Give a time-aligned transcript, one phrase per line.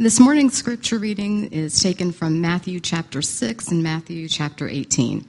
[0.00, 5.26] This morning's scripture reading is taken from Matthew chapter 6 and Matthew chapter 18.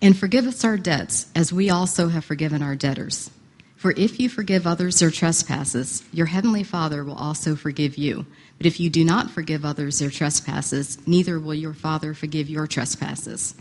[0.00, 3.30] And forgive us our debts, as we also have forgiven our debtors.
[3.76, 8.24] For if you forgive others their trespasses, your heavenly Father will also forgive you.
[8.56, 12.66] But if you do not forgive others their trespasses, neither will your Father forgive your
[12.66, 13.54] trespasses.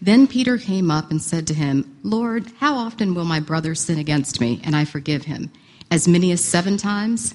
[0.00, 3.98] Then Peter came up and said to him, Lord, how often will my brother sin
[3.98, 5.52] against me, and I forgive him?
[5.90, 7.34] As many as seven times?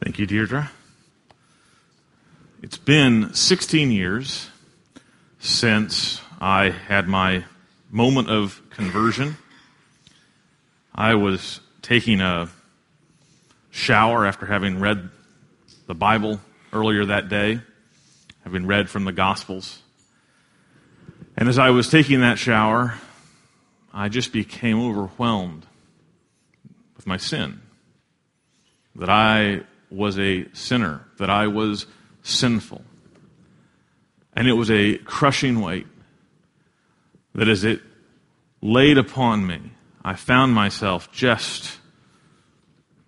[0.00, 0.70] Thank you, Deirdre.
[2.62, 4.48] It's been 16 years
[5.40, 7.44] since I had my
[7.90, 9.36] moment of conversion.
[10.94, 12.48] I was taking a
[13.70, 15.10] shower after having read
[15.88, 16.40] the Bible
[16.72, 17.60] earlier that day,
[18.44, 19.82] having read from the Gospels.
[21.36, 22.94] And as I was taking that shower,
[23.92, 25.66] I just became overwhelmed
[26.96, 27.62] with my sin.
[28.94, 31.86] That I was a sinner, that I was
[32.22, 32.82] sinful.
[34.34, 35.86] And it was a crushing weight
[37.34, 37.80] that as it
[38.60, 39.60] laid upon me,
[40.04, 41.78] I found myself just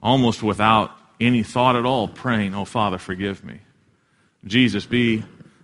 [0.02, 3.60] almost without any thought at all praying, Oh, Father, forgive me.
[4.44, 5.22] Jesus, be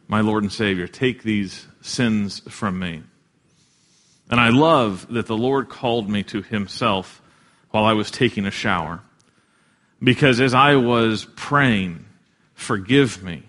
[0.09, 0.87] my Lord and Savior.
[0.87, 3.03] Take these sins from me.
[4.31, 7.23] And I love that the Lord called me to Himself
[7.71, 9.03] while I was taking a shower.
[10.03, 12.05] Because as I was praying,
[12.55, 13.43] forgive me,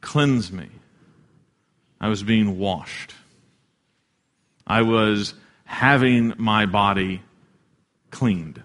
[0.00, 0.68] cleanse me,
[2.00, 3.14] I was being washed.
[4.66, 7.22] I was having my body
[8.10, 8.62] cleaned.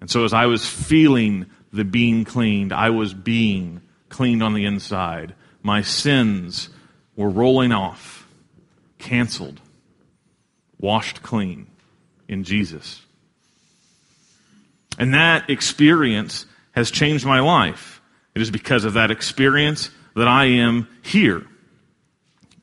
[0.00, 4.64] And so as I was feeling the being cleaned, I was being cleaned on the
[4.64, 5.34] inside.
[5.62, 6.68] My sins
[7.16, 8.26] were rolling off,
[8.98, 9.60] canceled,
[10.78, 11.66] washed clean
[12.28, 13.04] in Jesus.
[14.98, 18.02] And that experience has changed my life.
[18.34, 21.46] It is because of that experience that I am here,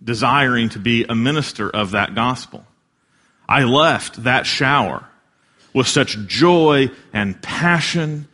[0.04, 2.66] desiring to be a minister of that gospel.
[3.48, 5.08] I left that shower
[5.74, 8.28] with such joy and passion,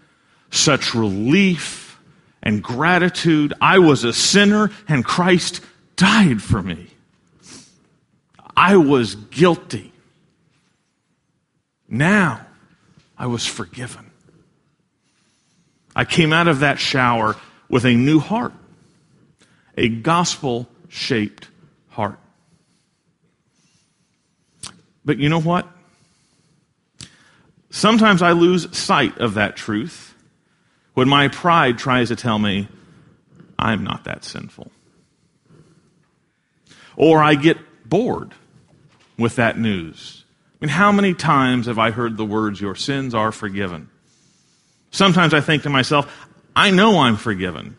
[0.49, 1.99] such relief
[2.43, 3.53] and gratitude.
[3.61, 5.61] I was a sinner and Christ
[5.95, 6.87] died for me.
[8.55, 9.91] I was guilty.
[11.87, 12.45] Now,
[13.21, 14.09] I was forgiven.
[15.95, 17.35] I came out of that shower
[17.69, 18.51] with a new heart,
[19.77, 21.47] a gospel shaped
[21.89, 22.17] heart.
[25.05, 25.67] But you know what?
[27.69, 30.15] Sometimes I lose sight of that truth
[30.95, 32.69] when my pride tries to tell me
[33.59, 34.71] I'm not that sinful.
[36.95, 38.33] Or I get bored
[39.15, 40.20] with that news
[40.61, 43.89] I mean, how many times have I heard the words, Your sins are forgiven?
[44.91, 47.77] Sometimes I think to myself, I know I'm forgiven.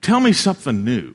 [0.00, 1.14] Tell me something new.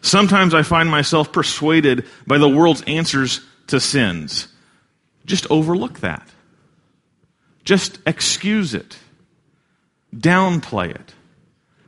[0.00, 4.48] Sometimes I find myself persuaded by the world's answers to sins.
[5.26, 6.26] Just overlook that.
[7.64, 8.98] Just excuse it.
[10.14, 11.14] Downplay it.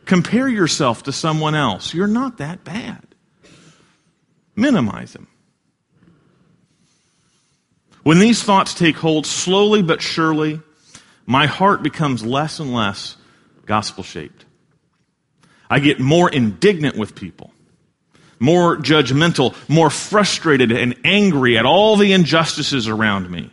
[0.05, 1.93] Compare yourself to someone else.
[1.93, 3.03] You're not that bad.
[4.55, 5.27] Minimize them.
[8.05, 10.61] When these thoughts take hold slowly but surely,
[11.27, 13.17] my heart becomes less and less
[13.67, 14.45] gospel shaped.
[15.71, 17.51] I get more indignant with people,
[18.39, 23.51] more judgmental, more frustrated and angry at all the injustices around me.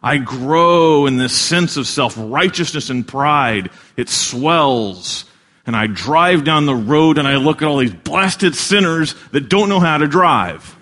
[0.00, 3.70] I grow in this sense of self righteousness and pride.
[3.96, 5.24] It swells.
[5.66, 9.48] And I drive down the road and I look at all these blasted sinners that
[9.48, 10.76] don't know how to drive.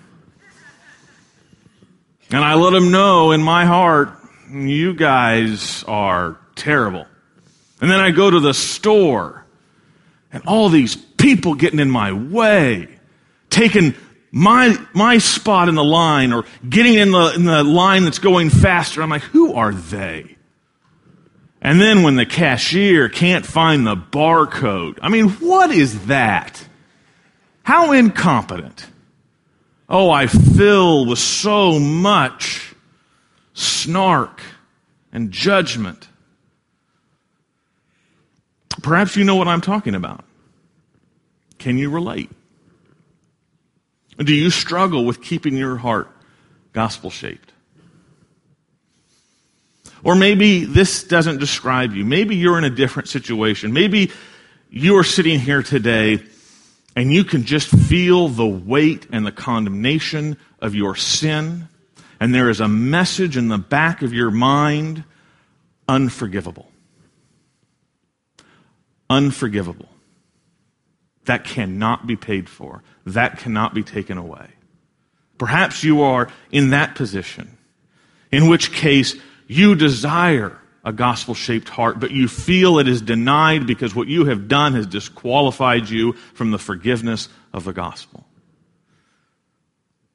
[2.35, 4.09] And I let them know in my heart,
[4.51, 7.07] you guys are terrible.
[7.79, 9.45] And then I go to the store
[10.33, 12.89] and all these people getting in my way,
[13.49, 13.95] taking
[14.31, 18.49] my, my spot in the line or getting in the, in the line that's going
[18.49, 19.01] faster.
[19.01, 20.35] I'm like, who are they?
[21.61, 26.67] And then when the cashier can't find the barcode, I mean, what is that?
[27.63, 28.87] How incompetent.
[29.87, 32.73] Oh, I fill with so much
[33.53, 34.41] snark
[35.11, 36.07] and judgment.
[38.81, 40.25] Perhaps you know what I'm talking about.
[41.59, 42.29] Can you relate?
[44.17, 46.09] Do you struggle with keeping your heart
[46.73, 47.51] gospel shaped?
[50.03, 52.05] Or maybe this doesn't describe you.
[52.05, 53.73] Maybe you're in a different situation.
[53.73, 54.11] Maybe
[54.69, 56.23] you are sitting here today
[56.95, 61.67] and you can just feel the weight and the condemnation of your sin.
[62.19, 65.03] And there is a message in the back of your mind
[65.87, 66.71] unforgivable.
[69.09, 69.89] Unforgivable.
[71.25, 72.81] That cannot be paid for.
[73.05, 74.47] That cannot be taken away.
[75.37, 77.57] Perhaps you are in that position,
[78.31, 79.15] in which case
[79.47, 84.25] you desire a gospel shaped heart, but you feel it is denied because what you
[84.25, 88.23] have done has disqualified you from the forgiveness of the gospel.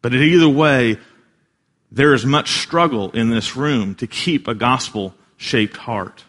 [0.00, 0.98] But in either way,
[1.90, 6.24] there is much struggle in this room to keep a gospel shaped heart.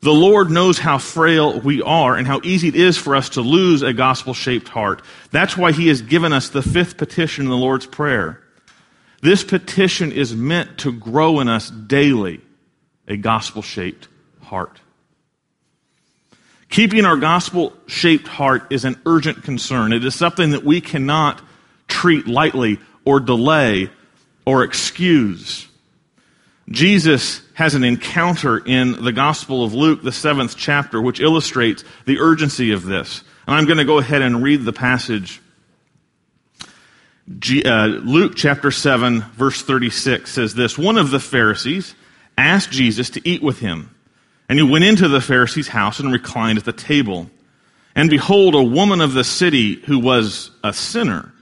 [0.00, 3.40] The Lord knows how frail we are and how easy it is for us to
[3.40, 5.02] lose a gospel shaped heart.
[5.32, 8.40] That's why He has given us the fifth petition in the Lord's Prayer.
[9.22, 12.42] This petition is meant to grow in us daily
[13.08, 14.06] a gospel shaped
[14.42, 14.80] heart.
[16.68, 19.92] Keeping our gospel shaped heart is an urgent concern.
[19.92, 21.40] It is something that we cannot
[21.88, 23.90] treat lightly or delay
[24.44, 25.66] or excuse.
[26.68, 32.18] Jesus has an encounter in the Gospel of Luke, the seventh chapter, which illustrates the
[32.18, 33.22] urgency of this.
[33.46, 35.40] And I'm going to go ahead and read the passage.
[37.38, 41.94] G, uh, Luke chapter 7, verse 36 says this One of the Pharisees
[42.38, 43.94] asked Jesus to eat with him.
[44.48, 47.30] And he went into the Pharisee's house and reclined at the table.
[47.94, 51.32] And behold, a woman of the city who was a sinner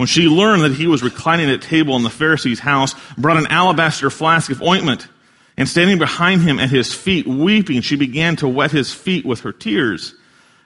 [0.00, 3.46] when she learned that he was reclining at table in the Pharisee's house, brought an
[3.48, 5.06] alabaster flask of ointment,
[5.58, 9.40] and standing behind him at his feet, weeping, she began to wet his feet with
[9.40, 10.14] her tears,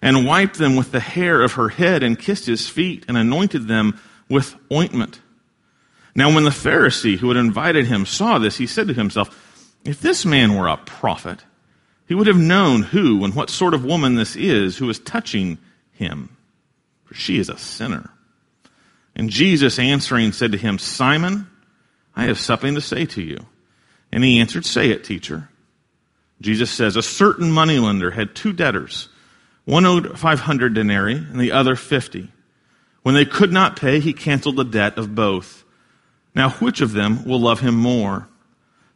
[0.01, 3.67] and wiped them with the hair of her head, and kissed his feet, and anointed
[3.67, 3.99] them
[4.29, 5.21] with ointment.
[6.15, 9.44] Now when the Pharisee who had invited him saw this, he said to himself,
[9.85, 11.45] If this man were a prophet,
[12.07, 15.59] he would have known who and what sort of woman this is who is touching
[15.93, 16.37] him,
[17.05, 18.11] for she is a sinner.
[19.15, 21.49] And Jesus answering said to him, Simon,
[22.17, 23.47] I have something to say to you.
[24.11, 25.49] And he answered, Say it, teacher.
[26.41, 29.09] Jesus says, A certain moneylender had two debtors.
[29.65, 32.31] One owed 500 denarii and the other 50.
[33.03, 35.65] When they could not pay, he canceled the debt of both.
[36.35, 38.29] Now, which of them will love him more?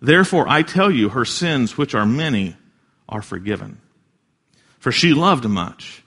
[0.00, 2.56] Therefore, I tell you, her sins, which are many,
[3.08, 3.80] are forgiven.
[4.78, 6.02] For she loved much,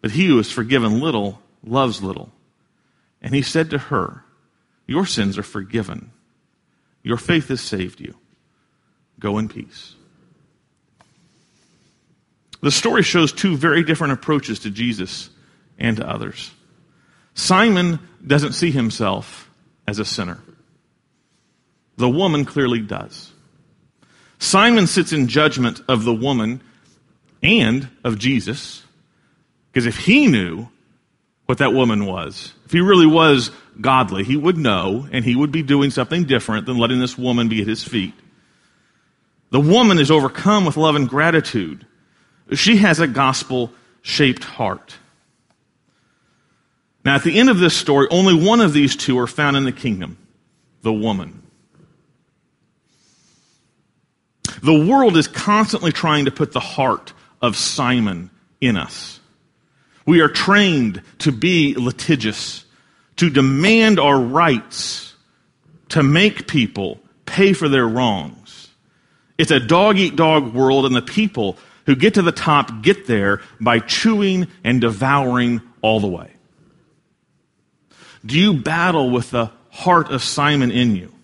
[0.00, 2.32] but he who is forgiven little loves little.
[3.22, 4.24] And he said to her,
[4.86, 6.10] Your sins are forgiven.
[7.02, 8.14] Your faith has saved you.
[9.18, 9.94] Go in peace.
[12.60, 15.30] The story shows two very different approaches to Jesus
[15.78, 16.50] and to others.
[17.34, 19.48] Simon doesn't see himself
[19.86, 20.38] as a sinner.
[21.98, 23.30] The woman clearly does.
[24.38, 26.62] Simon sits in judgment of the woman
[27.42, 28.82] and of Jesus,
[29.70, 30.68] because if he knew
[31.48, 32.52] what that woman was.
[32.66, 33.50] If he really was
[33.80, 37.48] godly, he would know, and he would be doing something different than letting this woman
[37.48, 38.12] be at his feet.
[39.50, 41.86] The woman is overcome with love and gratitude.
[42.52, 44.98] She has a gospel shaped heart.
[47.02, 49.64] Now, at the end of this story, only one of these two are found in
[49.64, 50.18] the kingdom
[50.82, 51.47] the woman.
[54.62, 59.20] The world is constantly trying to put the heart of Simon in us.
[60.06, 62.64] We are trained to be litigious,
[63.16, 65.14] to demand our rights,
[65.90, 68.68] to make people pay for their wrongs.
[69.36, 73.06] It's a dog eat dog world, and the people who get to the top get
[73.06, 76.30] there by chewing and devouring all the way.
[78.26, 81.14] Do you battle with the heart of Simon in you?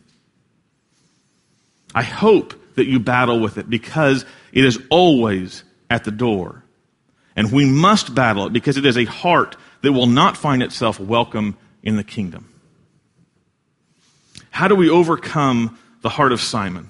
[1.95, 6.65] I hope that you battle with it because it is always at the door.
[7.37, 11.01] And we must battle it because it is a heart that will not find itself
[11.01, 12.49] welcome in the kingdom.
[14.51, 16.89] How do we overcome the heart of Simon?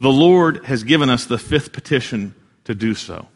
[0.00, 3.28] The Lord has given us the fifth petition to do so.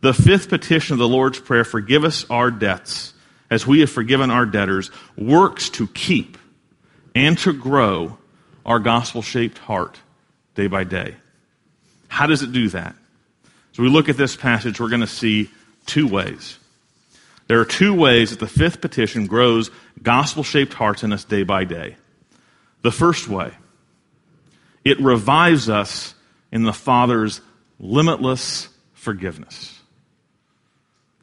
[0.00, 3.14] The fifth petition of the Lord's Prayer, forgive us our debts
[3.50, 6.36] as we have forgiven our debtors, works to keep
[7.14, 8.18] and to grow
[8.66, 9.98] our gospel shaped heart
[10.54, 11.14] day by day.
[12.08, 12.94] How does it do that?
[13.72, 15.50] As we look at this passage, we're going to see
[15.86, 16.58] two ways.
[17.46, 19.70] There are two ways that the fifth petition grows
[20.02, 21.96] gospel shaped hearts in us day by day.
[22.82, 23.52] The first way,
[24.84, 26.14] it revives us
[26.52, 27.40] in the Father's
[27.80, 29.78] limitless forgiveness.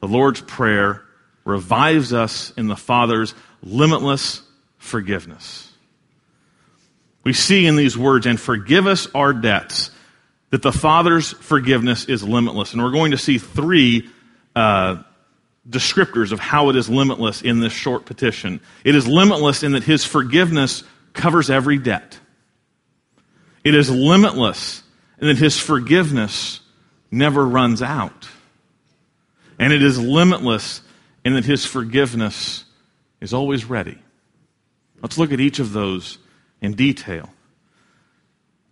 [0.00, 1.02] The Lord's Prayer
[1.44, 4.42] revives us in the Father's limitless
[4.78, 5.71] forgiveness.
[7.24, 9.90] We see in these words, and forgive us our debts,
[10.50, 12.72] that the Father's forgiveness is limitless.
[12.72, 14.10] And we're going to see three
[14.54, 15.02] uh,
[15.68, 18.60] descriptors of how it is limitless in this short petition.
[18.84, 22.18] It is limitless in that His forgiveness covers every debt.
[23.64, 24.82] It is limitless
[25.20, 26.60] in that His forgiveness
[27.10, 28.28] never runs out.
[29.58, 30.82] And it is limitless
[31.24, 32.64] in that His forgiveness
[33.20, 33.96] is always ready.
[35.00, 36.18] Let's look at each of those
[36.62, 37.28] in detail.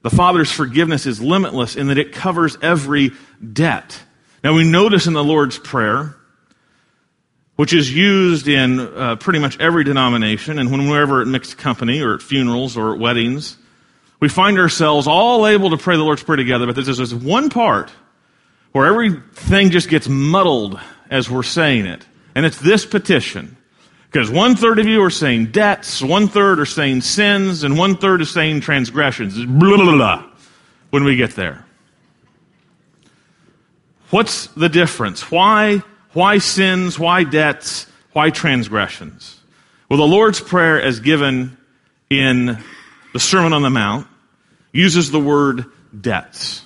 [0.02, 3.10] The Father's forgiveness is limitless in that it covers every
[3.52, 4.00] debt.
[4.42, 6.16] Now we notice in the Lord's Prayer,
[7.56, 12.14] which is used in uh, pretty much every denomination, and whenever at mixed company or
[12.14, 13.58] at funerals or at weddings,
[14.20, 17.50] we find ourselves all able to pray the Lord's Prayer together, but there's this one
[17.50, 17.90] part
[18.72, 20.80] where everything just gets muddled
[21.10, 22.06] as we're saying it.
[22.34, 23.56] And it's this petition.
[24.10, 27.96] Because one third of you are saying debts, one third are saying sins, and one
[27.96, 29.36] third is saying transgressions.
[29.36, 30.24] Blah, blah, blah,
[30.90, 31.64] when we get there.
[34.10, 35.30] What's the difference?
[35.30, 36.98] Why, why sins?
[36.98, 37.86] Why debts?
[38.12, 39.38] Why transgressions?
[39.88, 41.56] Well, the Lord's Prayer, as given
[42.08, 42.58] in
[43.12, 44.08] the Sermon on the Mount,
[44.72, 45.66] uses the word
[45.98, 46.64] debts.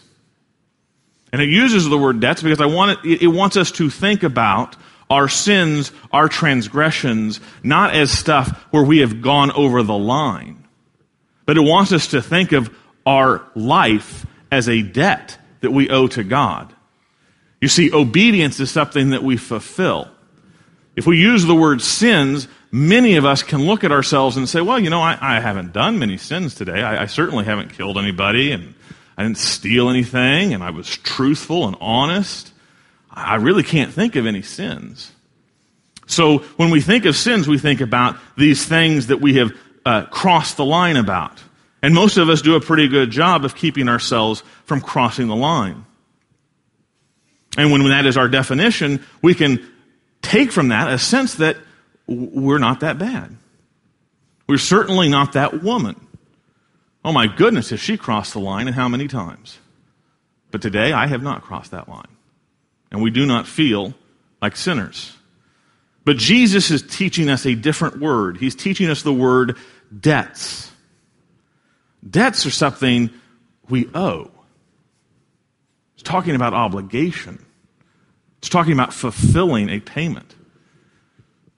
[1.31, 4.23] And it uses the word debts because I want it, it wants us to think
[4.23, 4.77] about
[5.11, 10.67] our sins, our transgressions, not as stuff where we have gone over the line,
[11.47, 12.75] but it wants us to think of
[13.07, 16.73] our life as a debt that we owe to God.
[17.61, 20.09] You see, obedience is something that we fulfill.
[20.97, 24.61] If we use the word sins, many of us can look at ourselves and say,
[24.61, 26.83] well, you know, I, I haven't done many sins today.
[26.83, 28.75] I, I certainly haven't killed anybody, and
[29.17, 32.53] I didn't steal anything, and I was truthful and honest.
[33.15, 35.13] I really can't think of any sins.
[36.07, 39.53] So when we think of sins, we think about these things that we have
[39.87, 41.43] uh, crossed the line about.
[41.83, 45.37] And most of us do a pretty good job of keeping ourselves from crossing the
[45.37, 45.85] line.
[47.57, 49.65] And when that is our definition, we can
[50.23, 51.57] take from that a sense that
[52.07, 53.37] we're not that bad.
[54.47, 55.95] We're certainly not that woman.
[57.05, 59.59] Oh my goodness, has she crossed the line and how many times?
[60.51, 62.14] But today I have not crossed that line
[62.95, 63.93] and we do not feel
[64.41, 65.17] like sinners.
[66.05, 68.37] But Jesus is teaching us a different word.
[68.37, 69.57] He's teaching us the word
[69.99, 70.71] debts.
[72.09, 73.11] Debts are something
[73.69, 74.31] we owe.
[75.95, 77.45] It's talking about obligation.
[78.39, 80.33] It's talking about fulfilling a payment.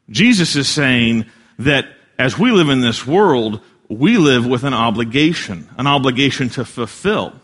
[0.09, 1.27] Jesus is saying
[1.59, 1.85] that
[2.19, 7.35] as we live in this world, we live with an obligation, an obligation to fulfill.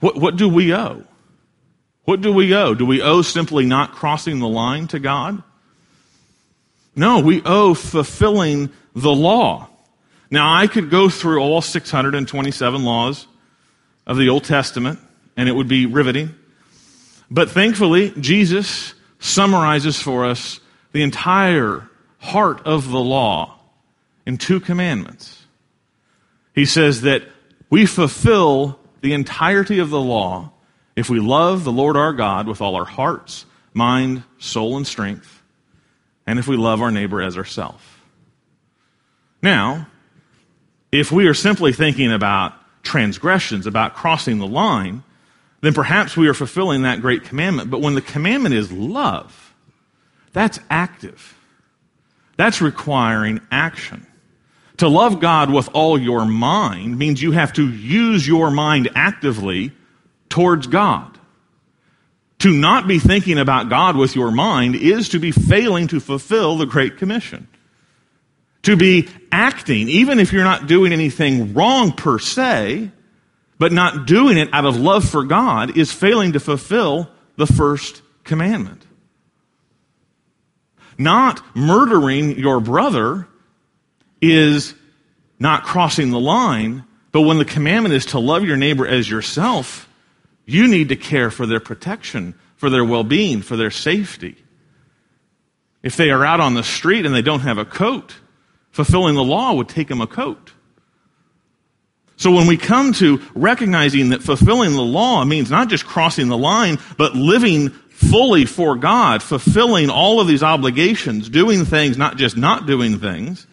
[0.00, 1.04] What, what do we owe?
[2.04, 2.74] What do we owe?
[2.74, 5.42] Do we owe simply not crossing the line to God?
[6.96, 9.68] No, we owe fulfilling the law.
[10.30, 13.26] Now, I could go through all 627 laws
[14.06, 14.98] of the Old Testament,
[15.36, 16.34] and it would be riveting.
[17.30, 20.60] But thankfully, Jesus summarizes for us
[20.92, 21.88] the entire
[22.18, 23.58] heart of the law
[24.26, 25.44] in two commandments.
[26.54, 27.22] He says that
[27.70, 30.52] We fulfill the entirety of the law
[31.00, 35.42] if we love the Lord our God with all our hearts, mind, soul, and strength,
[36.26, 37.82] and if we love our neighbor as ourselves.
[39.42, 39.86] Now,
[40.92, 42.52] if we are simply thinking about
[42.82, 45.02] transgressions, about crossing the line,
[45.62, 47.70] then perhaps we are fulfilling that great commandment.
[47.70, 49.54] But when the commandment is love,
[50.34, 51.34] that's active.
[52.36, 54.06] That's requiring action.
[54.76, 59.72] To love God with all your mind means you have to use your mind actively
[60.30, 61.18] towards God.
[62.38, 66.56] To not be thinking about God with your mind is to be failing to fulfill
[66.56, 67.46] the Great Commission.
[68.62, 72.90] To be acting, even if you're not doing anything wrong per se,
[73.58, 78.00] but not doing it out of love for God is failing to fulfill the first
[78.24, 78.86] commandment.
[80.96, 83.28] Not murdering your brother
[84.22, 84.74] is
[85.38, 89.89] not crossing the line, but when the commandment is to love your neighbor as yourself,
[90.50, 94.36] you need to care for their protection, for their well being, for their safety.
[95.82, 98.16] If they are out on the street and they don't have a coat,
[98.70, 100.52] fulfilling the law would take them a coat.
[102.16, 106.36] So when we come to recognizing that fulfilling the law means not just crossing the
[106.36, 112.36] line, but living fully for God, fulfilling all of these obligations, doing things, not just
[112.36, 113.46] not doing things,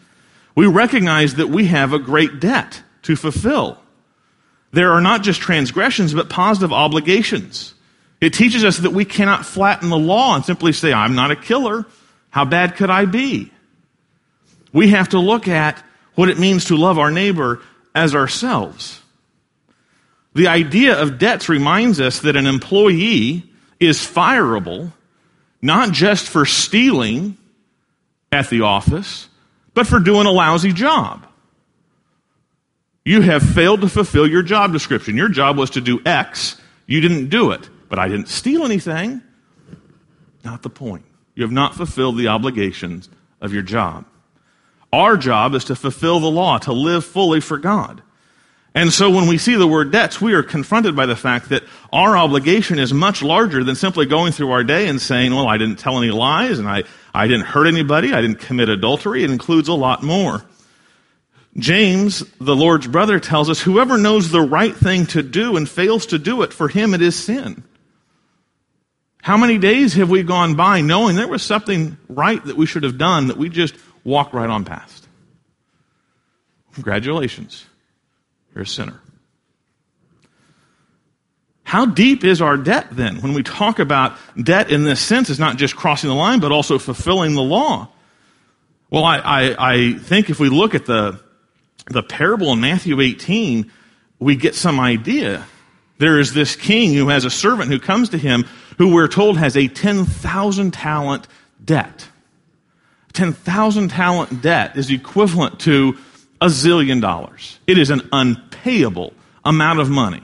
[0.54, 3.78] we recognize that we have a great debt to fulfill.
[4.72, 7.74] There are not just transgressions, but positive obligations.
[8.20, 11.36] It teaches us that we cannot flatten the law and simply say, I'm not a
[11.36, 11.86] killer.
[12.30, 13.52] How bad could I be?
[14.72, 15.82] We have to look at
[16.14, 17.62] what it means to love our neighbor
[17.94, 19.00] as ourselves.
[20.34, 23.44] The idea of debts reminds us that an employee
[23.80, 24.92] is fireable
[25.62, 27.36] not just for stealing
[28.30, 29.28] at the office,
[29.74, 31.26] but for doing a lousy job.
[33.08, 35.16] You have failed to fulfill your job description.
[35.16, 36.60] Your job was to do X.
[36.86, 37.70] You didn't do it.
[37.88, 39.22] But I didn't steal anything.
[40.44, 41.06] Not the point.
[41.34, 43.08] You have not fulfilled the obligations
[43.40, 44.04] of your job.
[44.92, 48.02] Our job is to fulfill the law, to live fully for God.
[48.74, 51.64] And so when we see the word debts, we are confronted by the fact that
[51.90, 55.56] our obligation is much larger than simply going through our day and saying, well, I
[55.56, 56.82] didn't tell any lies and I,
[57.14, 58.12] I didn't hurt anybody.
[58.12, 59.24] I didn't commit adultery.
[59.24, 60.44] It includes a lot more.
[61.58, 66.06] James, the Lord's brother, tells us whoever knows the right thing to do and fails
[66.06, 67.64] to do it, for him it is sin.
[69.22, 72.84] How many days have we gone by knowing there was something right that we should
[72.84, 73.74] have done that we just
[74.08, 75.06] walked right on past.
[76.74, 77.66] Congratulations.
[78.54, 79.00] You're a sinner.
[81.62, 83.20] How deep is our debt then?
[83.20, 86.50] When we talk about debt in this sense, it's not just crossing the line, but
[86.50, 87.88] also fulfilling the law.
[88.90, 91.20] Well, I, I, I think if we look at the,
[91.88, 93.70] the parable in Matthew 18,
[94.18, 95.46] we get some idea.
[95.98, 98.44] There is this king who has a servant who comes to him
[98.78, 101.26] who we're told has a 10,000 talent
[101.64, 102.08] debt.
[103.12, 105.98] 10,000 talent debt is equivalent to
[106.40, 107.58] a zillion dollars.
[107.66, 109.12] It is an unpayable
[109.44, 110.22] amount of money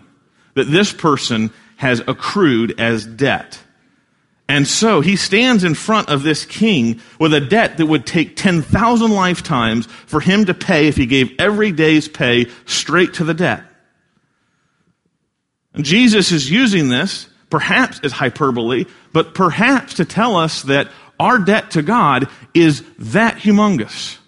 [0.54, 3.58] that this person has accrued as debt.
[4.48, 8.36] And so he stands in front of this king with a debt that would take
[8.36, 13.34] 10,000 lifetimes for him to pay if he gave every day's pay straight to the
[13.34, 13.64] debt.
[15.72, 21.38] And Jesus is using this, perhaps as hyperbole, but perhaps to tell us that our
[21.38, 24.18] debt to God is that humongous.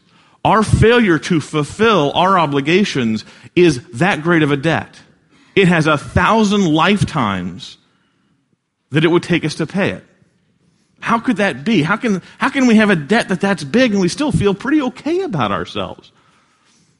[0.45, 3.25] Our failure to fulfill our obligations
[3.55, 5.01] is that great of a debt.
[5.55, 7.79] It has a thousand lifetimes
[8.91, 10.05] that it would take us to pay it.
[11.01, 11.83] How could that be?
[11.83, 14.55] How can, how can we have a debt that that's big and we still feel
[14.55, 16.13] pretty okay about ourselves?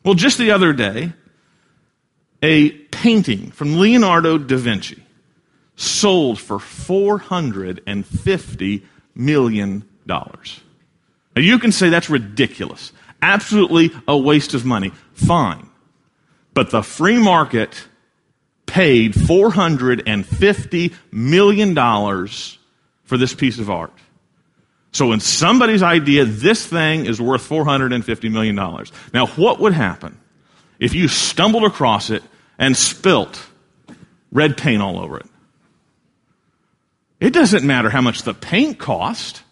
[0.05, 1.13] Well, just the other day,
[2.43, 5.03] a painting from Leonardo da Vinci
[5.75, 10.61] sold for 450 million dollars.
[11.35, 12.93] Now you can say that's ridiculous.
[13.21, 14.93] Absolutely a waste of money.
[15.13, 15.69] Fine.
[16.55, 17.89] But the free market
[18.67, 21.75] paid $450 million
[23.05, 23.93] for this piece of art.
[24.93, 28.57] So in somebody's idea, this thing is worth $450 million.
[29.13, 30.19] Now what would happen
[30.79, 32.23] if you stumbled across it
[32.59, 33.47] and spilt
[34.33, 35.27] red paint all over it?
[37.21, 39.43] It doesn't matter how much the paint cost.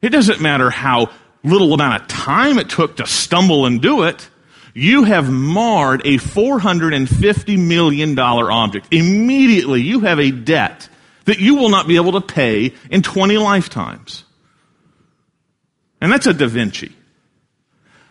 [0.00, 1.10] It doesn't matter how
[1.44, 4.28] little amount of time it took to stumble and do it.
[4.74, 8.88] You have marred a $450 million object.
[8.90, 10.88] Immediately, you have a debt
[11.24, 14.24] that you will not be able to pay in 20 lifetimes.
[16.00, 16.92] And that's a Da Vinci.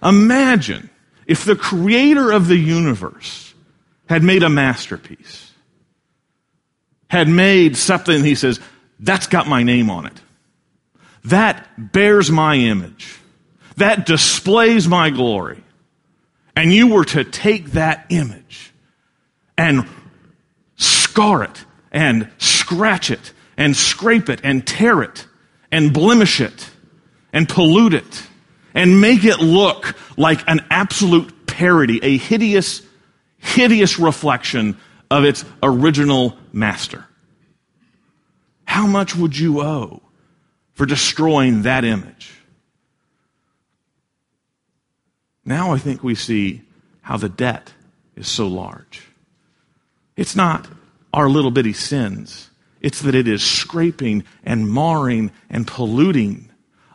[0.03, 0.89] Imagine
[1.25, 3.53] if the creator of the universe
[4.07, 5.51] had made a masterpiece,
[7.09, 8.59] had made something, he says,
[8.99, 10.21] that's got my name on it.
[11.25, 13.19] That bears my image.
[13.77, 15.63] That displays my glory.
[16.55, 18.73] And you were to take that image
[19.57, 19.87] and
[20.75, 25.27] scar it and scratch it and scrape it and tear it
[25.71, 26.69] and blemish it
[27.33, 28.27] and pollute it
[28.73, 32.81] and make it look like an absolute parody, a hideous,
[33.37, 34.77] hideous reflection
[35.09, 37.05] of its original master.
[38.65, 40.01] How much would you owe
[40.73, 42.31] for destroying that image?
[45.43, 46.61] Now I think we see
[47.01, 47.73] how the debt
[48.15, 49.07] is so large.
[50.15, 50.67] It's not
[51.13, 52.49] our little bitty sins.
[52.79, 56.49] It's that it is scraping and marring and polluting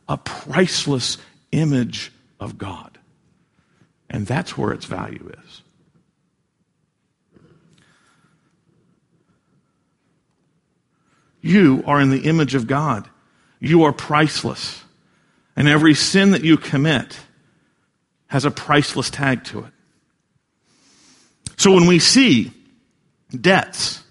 [0.09, 1.19] a priceless
[1.53, 2.99] image of God.
[4.09, 5.63] And that's where its value is.
[11.41, 13.09] You are in the image of God.
[13.61, 14.83] You are priceless.
[15.55, 17.21] And every sin that you commit
[18.29, 19.73] has a priceless tag to it.
[21.57, 22.53] So when we see
[23.31, 24.03] debts,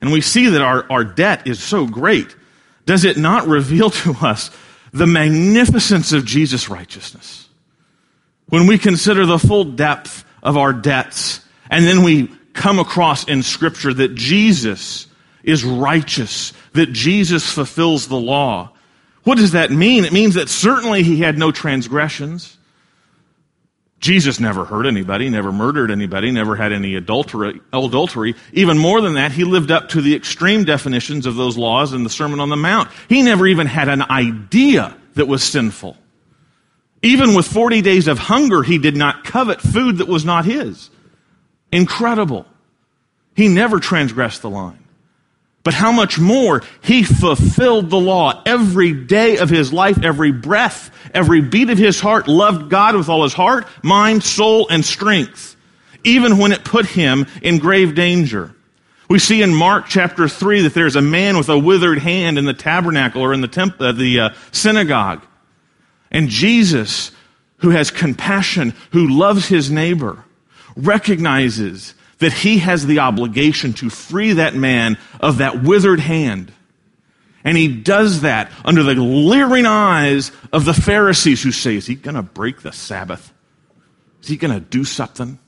[0.00, 2.34] and we see that our, our debt is so great,
[2.84, 4.50] does it not reveal to us
[4.92, 7.48] the magnificence of Jesus' righteousness?
[8.48, 11.40] When we consider the full depth of our debts,
[11.70, 15.06] and then we come across in Scripture that Jesus
[15.42, 18.70] is righteous, that Jesus fulfills the law.
[19.24, 20.04] What does that mean?
[20.04, 22.56] It means that certainly he had no transgressions.
[24.04, 28.34] Jesus never hurt anybody, never murdered anybody, never had any adultery.
[28.52, 32.04] Even more than that, he lived up to the extreme definitions of those laws in
[32.04, 32.90] the Sermon on the Mount.
[33.08, 35.96] He never even had an idea that was sinful.
[37.00, 40.90] Even with 40 days of hunger, he did not covet food that was not his.
[41.72, 42.44] Incredible.
[43.34, 44.83] He never transgressed the line.
[45.64, 50.90] But how much more he fulfilled the law every day of his life, every breath,
[51.14, 55.56] every beat of his heart, loved God with all his heart, mind, soul, and strength,
[56.04, 58.54] even when it put him in grave danger.
[59.08, 62.44] We see in Mark chapter 3 that there's a man with a withered hand in
[62.44, 65.24] the tabernacle or in the, temp- uh, the uh, synagogue.
[66.10, 67.10] And Jesus,
[67.58, 70.24] who has compassion, who loves his neighbor,
[70.76, 76.50] recognizes that he has the obligation to free that man of that withered hand.
[77.44, 81.94] And he does that under the leering eyes of the Pharisees who say, Is he
[81.94, 83.30] going to break the Sabbath?
[84.22, 85.38] Is he going to do something?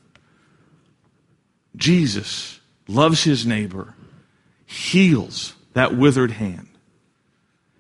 [1.77, 3.95] Jesus loves his neighbor,
[4.67, 6.69] heals that withered hand.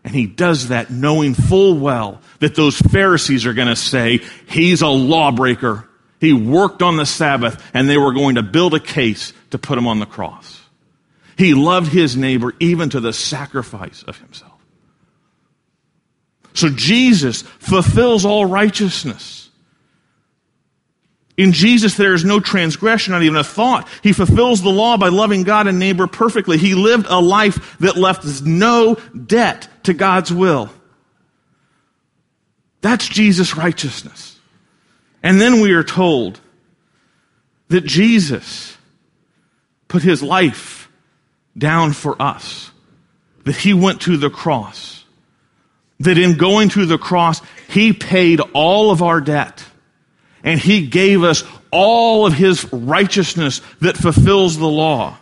[0.04, 4.80] And he does that knowing full well that those Pharisees are going to say, He's
[4.80, 5.86] a lawbreaker.
[6.20, 9.78] He worked on the Sabbath and they were going to build a case to put
[9.78, 10.62] him on the cross.
[11.36, 14.52] He loved his neighbor even to the sacrifice of himself.
[16.54, 19.50] So Jesus fulfills all righteousness.
[21.36, 23.86] In Jesus, there is no transgression, not even a thought.
[24.02, 26.56] He fulfills the law by loving God and neighbor perfectly.
[26.56, 30.70] He lived a life that left no debt to God's will.
[32.80, 34.35] That's Jesus' righteousness.
[35.22, 36.40] And then we are told
[37.68, 38.76] that Jesus
[39.88, 40.88] put his life
[41.56, 42.70] down for us,
[43.44, 45.04] that he went to the cross,
[46.00, 49.64] that in going to the cross, he paid all of our debt,
[50.44, 55.16] and he gave us all of his righteousness that fulfills the law.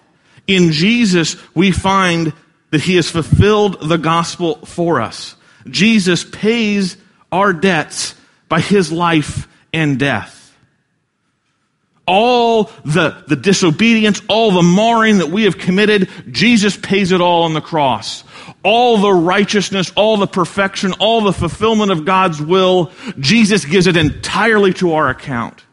[0.46, 2.33] In Jesus, we find
[2.70, 5.37] that he has fulfilled the gospel for us.
[5.68, 6.96] Jesus pays
[7.30, 8.14] our debts
[8.48, 10.40] by his life and death.
[12.06, 17.42] All the, the disobedience, all the marring that we have committed, Jesus pays it all
[17.42, 18.24] on the cross.
[18.62, 23.96] All the righteousness, all the perfection, all the fulfillment of God's will, Jesus gives it
[23.96, 25.64] entirely to our account.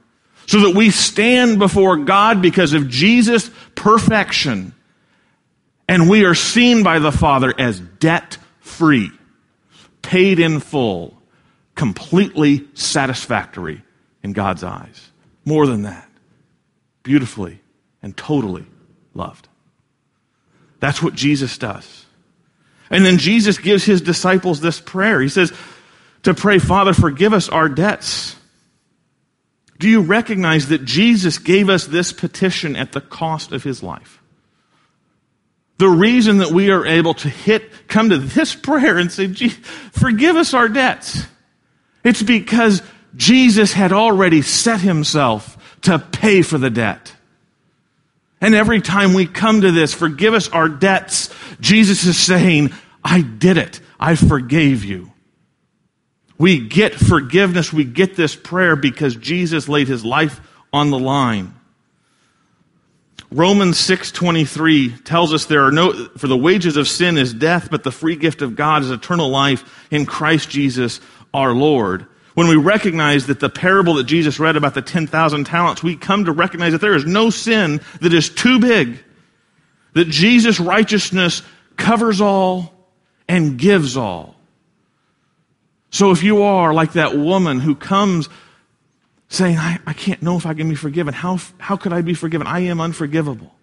[0.48, 4.74] So that we stand before God because of Jesus' perfection.
[5.88, 9.12] And we are seen by the Father as debt free,
[10.02, 11.18] paid in full,
[11.76, 13.84] completely satisfactory
[14.24, 15.12] in God's eyes.
[15.46, 16.10] More than that,
[17.04, 17.60] beautifully
[18.02, 18.66] and totally
[19.14, 19.48] loved.
[20.80, 22.06] That's what Jesus does.
[22.90, 25.22] And then Jesus gives his disciples this prayer.
[25.22, 25.54] He says
[26.24, 28.36] to pray, Father, forgive us our debts.
[29.80, 34.22] Do you recognize that Jesus gave us this petition at the cost of his life?
[35.78, 40.36] The reason that we are able to hit, come to this prayer and say, forgive
[40.36, 41.26] us our debts.
[42.04, 42.84] It's because
[43.16, 47.14] Jesus had already set himself to pay for the debt.
[48.40, 53.22] And every time we come to this, forgive us our debts, Jesus is saying, I
[53.22, 53.80] did it.
[54.00, 55.12] I forgave you.
[56.38, 57.72] We get forgiveness.
[57.72, 60.42] We get this prayer because Jesus laid his life
[60.74, 61.54] on the line.
[63.32, 67.84] Romans 6:23 tells us there are no for the wages of sin is death but
[67.84, 71.00] the free gift of God is eternal life in Christ Jesus
[71.34, 72.08] our Lord.
[72.42, 76.26] When we recognize that the parable that Jesus read about the 10,000 talents, we come
[76.26, 78.98] to recognize that there is no sin that is too big.
[79.94, 81.44] That Jesus' righteousness
[81.78, 82.74] covers all
[83.28, 84.34] and gives all.
[85.92, 88.28] So if you are like that woman who comes
[89.30, 92.16] saying, I, I can't know if I can be forgiven, how, how could I be
[92.16, 92.48] forgiven?
[92.48, 93.54] I am unforgivable.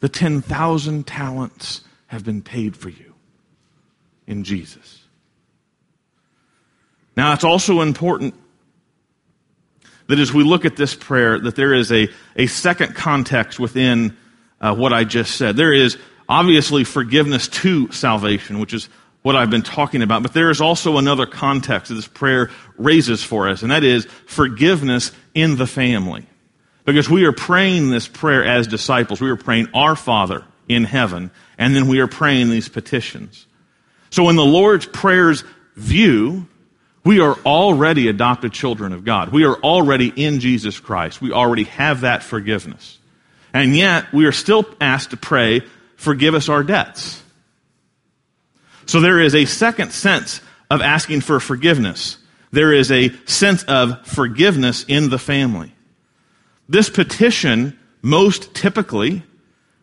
[0.00, 3.14] The 10,000 talents have been paid for you
[4.26, 5.01] in Jesus.
[7.16, 8.34] Now, it's also important
[10.08, 14.16] that as we look at this prayer, that there is a, a second context within
[14.60, 15.56] uh, what I just said.
[15.56, 15.98] There is
[16.28, 18.88] obviously forgiveness to salvation, which is
[19.22, 23.22] what I've been talking about, but there is also another context that this prayer raises
[23.22, 26.26] for us, and that is forgiveness in the family.
[26.84, 29.20] Because we are praying this prayer as disciples.
[29.20, 33.46] We are praying our Father in heaven, and then we are praying these petitions.
[34.10, 35.44] So in the Lord's Prayer's
[35.76, 36.48] view,
[37.04, 39.30] we are already adopted children of God.
[39.30, 41.20] We are already in Jesus Christ.
[41.20, 42.98] We already have that forgiveness.
[43.52, 45.62] And yet, we are still asked to pray,
[45.96, 47.22] forgive us our debts.
[48.86, 52.18] So there is a second sense of asking for forgiveness.
[52.50, 55.74] There is a sense of forgiveness in the family.
[56.68, 59.22] This petition, most typically,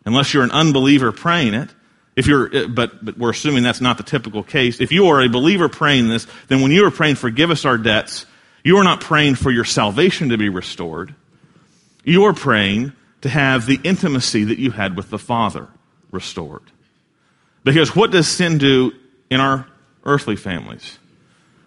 [0.04, 1.70] unless you're an unbeliever praying it,
[2.16, 4.80] if you're, uh, but, but we're assuming that's not the typical case.
[4.80, 7.78] If you are a believer praying this, then when you are praying, forgive us our
[7.78, 8.26] debts,
[8.64, 11.14] you are not praying for your salvation to be restored.
[12.04, 12.92] You are praying
[13.22, 15.68] to have the intimacy that you had with the Father
[16.10, 16.62] restored.
[17.64, 18.92] Because what does sin do
[19.28, 19.66] in our
[20.04, 20.98] earthly families?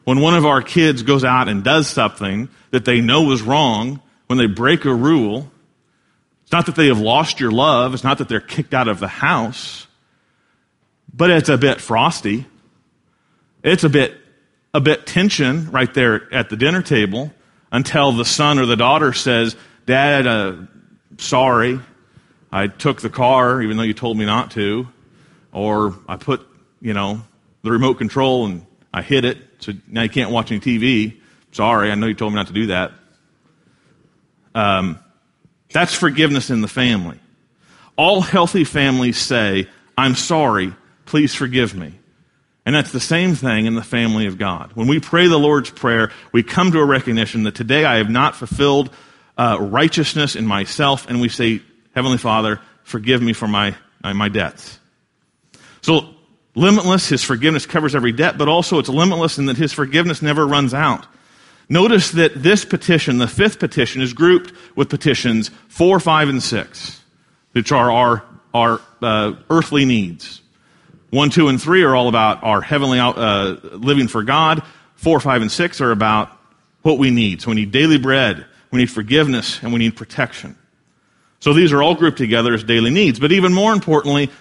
[0.03, 4.01] When one of our kids goes out and does something that they know is wrong,
[4.27, 5.49] when they break a rule,
[6.43, 8.99] it's not that they have lost your love, it's not that they're kicked out of
[8.99, 9.87] the house
[11.13, 12.45] but it's a bit frosty.
[13.63, 14.15] It's a bit,
[14.73, 17.31] a bit tension right there at the dinner table
[17.71, 20.55] until the son or the daughter says, Dad, uh,
[21.17, 21.79] sorry,
[22.51, 24.87] I took the car even though you told me not to.
[25.51, 26.45] Or I put,
[26.81, 27.21] you know,
[27.61, 31.19] the remote control and I hit it, so now you can't watch any TV.
[31.51, 32.91] Sorry, I know you told me not to do that.
[34.55, 34.99] Um,
[35.71, 37.19] that's forgiveness in the family.
[37.95, 40.73] All healthy families say, I'm sorry,
[41.13, 41.93] please forgive me.
[42.65, 44.71] And that's the same thing in the family of God.
[44.73, 48.09] When we pray the Lord's Prayer, we come to a recognition that today I have
[48.09, 48.89] not fulfilled
[49.37, 51.61] uh, righteousness in myself, and we say,
[51.93, 54.79] Heavenly Father, forgive me for my, my debts.
[55.83, 56.15] So,
[56.55, 60.47] limitless, His forgiveness covers every debt, but also it's limitless in that His forgiveness never
[60.47, 61.05] runs out.
[61.69, 67.03] Notice that this petition, the fifth petition, is grouped with petitions four, five, and six,
[67.51, 70.39] which are our, our uh, earthly needs.
[71.13, 74.63] One, two, and three are all about our heavenly uh, living for God.
[74.95, 76.31] Four, five, and six are about
[76.81, 77.39] what we need.
[77.39, 80.57] So we need daily bread, we need forgiveness, and we need protection.
[81.39, 83.19] So these are all grouped together as daily needs.
[83.19, 84.31] But even more importantly,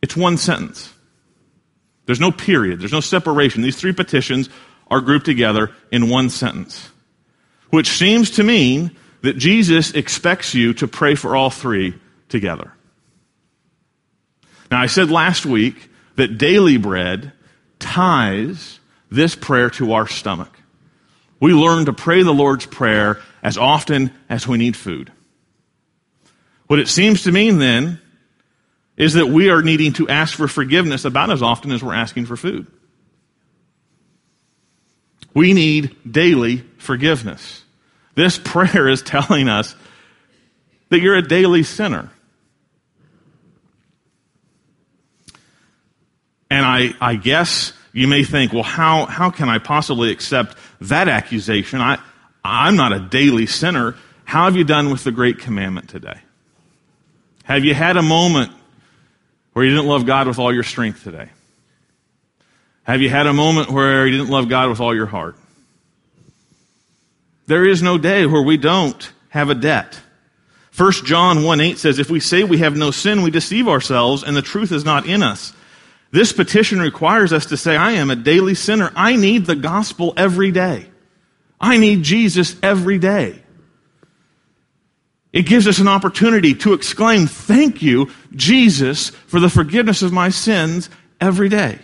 [0.00, 0.92] it's one sentence.
[2.06, 3.62] There's no period, there's no separation.
[3.62, 4.48] These three petitions
[4.88, 6.88] are grouped together in one sentence,
[7.70, 12.72] which seems to mean that Jesus expects you to pray for all three together.
[14.70, 17.32] Now, I said last week that daily bread
[17.78, 20.58] ties this prayer to our stomach.
[21.40, 25.12] We learn to pray the Lord's Prayer as often as we need food.
[26.68, 28.00] What it seems to mean then
[28.96, 32.26] is that we are needing to ask for forgiveness about as often as we're asking
[32.26, 32.66] for food.
[35.34, 37.64] We need daily forgiveness.
[38.14, 39.74] This prayer is telling us
[40.90, 42.10] that you're a daily sinner.
[46.52, 51.08] And I, I guess you may think, well, how, how can I possibly accept that
[51.08, 51.80] accusation?
[51.80, 51.98] I,
[52.44, 53.96] I'm not a daily sinner.
[54.26, 56.20] How have you done with the great commandment today?
[57.44, 58.52] Have you had a moment
[59.54, 61.30] where you didn't love God with all your strength today?
[62.82, 65.36] Have you had a moment where you didn't love God with all your heart?
[67.46, 69.98] There is no day where we don't have a debt.
[70.76, 74.22] 1 John 1 8 says, If we say we have no sin, we deceive ourselves,
[74.22, 75.54] and the truth is not in us.
[76.12, 78.92] This petition requires us to say, I am a daily sinner.
[78.94, 80.86] I need the gospel every day.
[81.58, 83.42] I need Jesus every day.
[85.32, 90.28] It gives us an opportunity to exclaim, Thank you, Jesus, for the forgiveness of my
[90.28, 91.78] sins every day.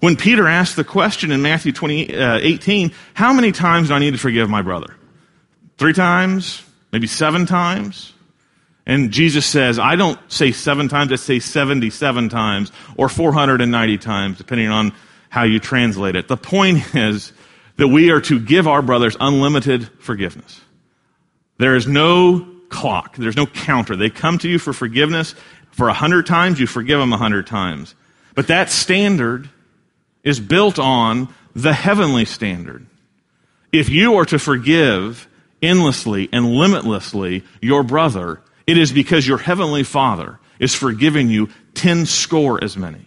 [0.00, 3.98] When Peter asked the question in Matthew 20, uh, 18, how many times do I
[3.98, 4.96] need to forgive my brother?
[5.76, 6.62] Three times?
[6.92, 8.14] Maybe seven times?
[8.88, 14.38] And Jesus says, I don't say seven times, I say 77 times or 490 times,
[14.38, 14.94] depending on
[15.28, 16.26] how you translate it.
[16.26, 17.32] The point is
[17.76, 20.62] that we are to give our brothers unlimited forgiveness.
[21.58, 23.16] There is no clock.
[23.16, 23.94] There's no counter.
[23.94, 25.34] They come to you for forgiveness.
[25.70, 27.94] For a hundred times, you forgive them a hundred times.
[28.34, 29.50] But that standard
[30.24, 32.86] is built on the heavenly standard.
[33.70, 35.28] If you are to forgive
[35.60, 42.06] endlessly and limitlessly your brother, it is because your heavenly Father is forgiving you ten
[42.06, 43.04] score as many.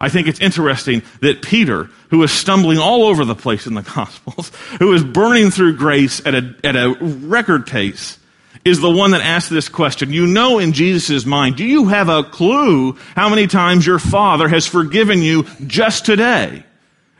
[0.00, 3.82] I think it's interesting that Peter, who is stumbling all over the place in the
[3.94, 4.50] Gospels,
[4.80, 8.18] who is burning through grace at a, at a record pace,
[8.64, 10.12] is the one that asked this question.
[10.12, 14.48] You know in Jesus' mind, do you have a clue how many times your Father
[14.48, 16.64] has forgiven you just today?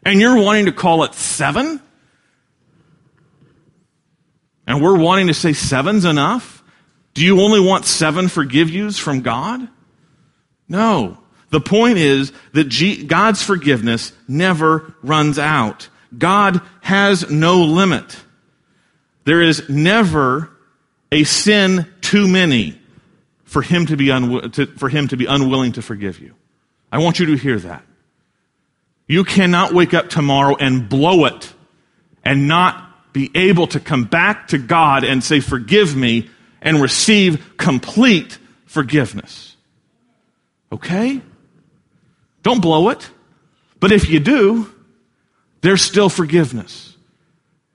[0.05, 1.81] And you're wanting to call it seven?
[4.67, 6.62] And we're wanting to say seven's enough?
[7.15, 9.69] Do you only want seven forgive yous from God?
[10.69, 11.19] No.
[11.51, 15.89] The point is that God's forgiveness never runs out.
[16.17, 18.17] God has no limit.
[19.25, 20.51] There is never
[21.11, 22.79] a sin too many
[23.45, 26.35] for him to be, to, for him to be unwilling to forgive you.
[26.91, 27.85] I want you to hear that.
[29.07, 31.53] You cannot wake up tomorrow and blow it
[32.25, 36.31] and not be able to come back to God and say, forgive me
[36.63, 39.57] and receive complete forgiveness.
[40.73, 41.21] Okay?
[42.43, 43.11] Don't blow it.
[43.79, 44.73] But if you do,
[45.61, 46.97] there's still forgiveness.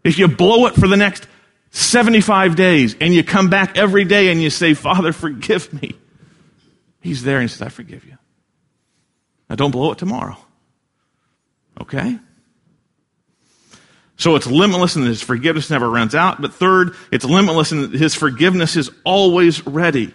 [0.04, 1.28] If you blow it for the next
[1.72, 5.96] 75 days and you come back every day and you say, Father, forgive me,
[7.02, 8.18] He's there and says, I forgive you.
[9.50, 10.38] Now don't blow it tomorrow.
[11.80, 12.20] Okay?
[14.18, 16.42] So it's limitless and his forgiveness never runs out.
[16.42, 20.14] But third, it's limitless and his forgiveness is always ready.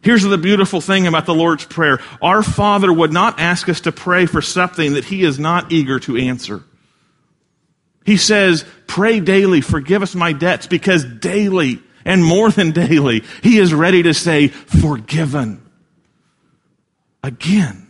[0.00, 2.00] Here's the beautiful thing about the Lord's Prayer.
[2.22, 5.98] Our Father would not ask us to pray for something that he is not eager
[6.00, 6.62] to answer.
[8.06, 13.58] He says, pray daily, forgive us my debts, because daily and more than daily, he
[13.58, 15.68] is ready to say, forgiven.
[17.22, 17.87] Again.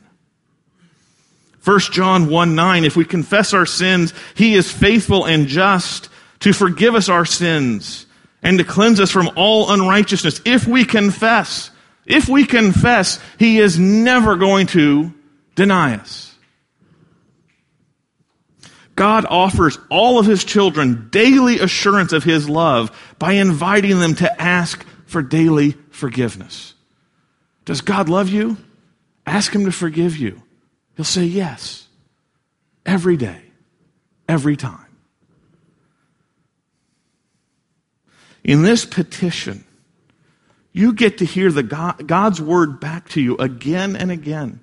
[1.65, 6.09] 1 John 1 9, if we confess our sins, he is faithful and just
[6.41, 8.07] to forgive us our sins
[8.43, 10.41] and to cleanse us from all unrighteousness.
[10.45, 11.71] If we confess,
[12.07, 15.13] if we confess, he is never going to
[15.55, 16.35] deny us.
[18.95, 24.43] God offers all of his children daily assurance of his love by inviting them to
[24.43, 26.75] ask for daily forgiveness.
[27.65, 28.57] Does God love you?
[29.25, 30.43] Ask him to forgive you.
[30.99, 31.87] He'll say yes.
[32.85, 33.41] Every day.
[34.29, 34.85] Every time.
[38.43, 39.65] In this petition,
[40.73, 44.59] you get to hear the God, God's word back to you again and again.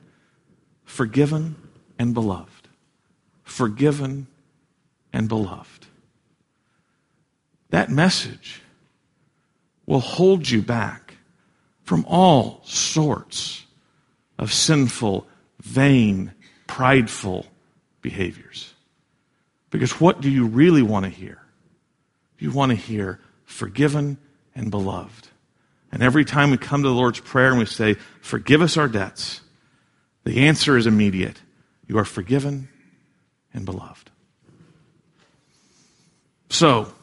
[0.83, 1.55] Forgiven
[1.97, 2.67] and beloved.
[3.45, 4.27] Forgiven
[5.13, 5.85] and beloved.
[7.69, 8.61] That message
[9.85, 11.13] will hold you back
[11.83, 13.65] from all sorts
[14.37, 15.27] of sinful
[15.65, 16.31] vain,
[16.67, 17.45] prideful
[18.01, 18.73] behaviors.
[19.71, 21.41] Because what do you really want to hear?
[22.37, 24.17] You want to hear forgiven
[24.53, 25.27] and beloved.
[25.91, 28.87] And every time we come to the Lord's Prayer and we say, Forgive us our
[28.87, 29.41] debts,
[30.23, 31.41] the answer is immediate.
[31.87, 32.69] You are forgiven
[33.53, 34.11] and beloved.
[36.49, 36.93] So,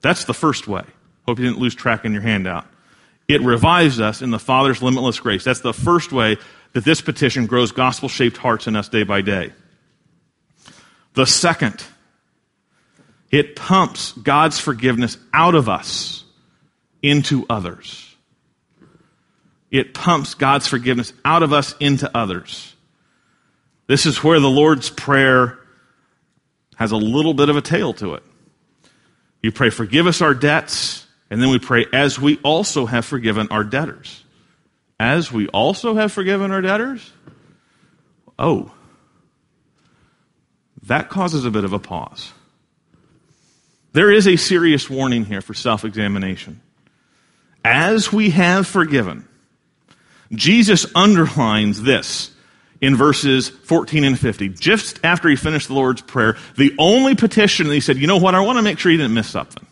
[0.00, 0.84] that's the first way.
[1.26, 2.66] Hope you didn't lose track in your handout.
[3.28, 5.44] It revives us in the Father's limitless grace.
[5.44, 6.38] That's the first way
[6.72, 9.52] that this petition grows gospel shaped hearts in us day by day.
[11.14, 11.84] The second,
[13.30, 16.24] it pumps God's forgiveness out of us
[17.02, 18.14] into others.
[19.70, 22.74] It pumps God's forgiveness out of us into others.
[23.86, 25.58] This is where the Lord's Prayer
[26.76, 28.22] has a little bit of a tail to it.
[29.42, 33.48] You pray, forgive us our debts, and then we pray, as we also have forgiven
[33.50, 34.22] our debtors
[35.02, 37.10] as we also have forgiven our debtors?
[38.38, 38.70] Oh,
[40.84, 42.32] that causes a bit of a pause.
[43.92, 46.60] There is a serious warning here for self examination.
[47.64, 49.26] As we have forgiven,
[50.30, 52.30] Jesus underlines this
[52.80, 54.50] in verses 14 and 50.
[54.50, 58.36] Just after he finished the Lord's Prayer, the only petition he said, you know what,
[58.36, 59.66] I want to make sure you didn't miss something.